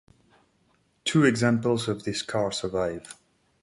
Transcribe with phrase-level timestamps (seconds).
[1.05, 3.19] Two examples of this car survive.